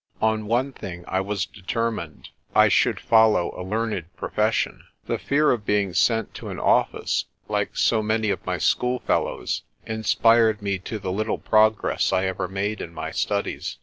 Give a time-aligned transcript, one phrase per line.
[0.19, 4.83] On one thing I was determined: I should follow a learned 26 PRESTER JOHN profession.
[5.05, 10.59] The fear of being sent to an office, like so many of my schoolfellows, inspired
[10.59, 13.77] me to the little progress 1 ever made in my studies.